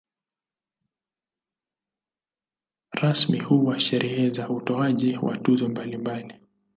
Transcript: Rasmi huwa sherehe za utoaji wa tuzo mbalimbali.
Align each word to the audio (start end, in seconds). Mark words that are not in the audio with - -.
Rasmi 2.93 3.39
huwa 3.39 3.79
sherehe 3.79 4.29
za 4.29 4.49
utoaji 4.49 5.17
wa 5.17 5.37
tuzo 5.37 5.69
mbalimbali. 5.69 6.35